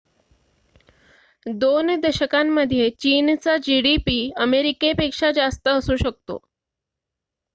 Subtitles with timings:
[1.45, 4.09] २ दशकांमध्ये चीनचा gdp
[4.37, 6.39] अमेरिकेपेक्षा जास्त असू शकतो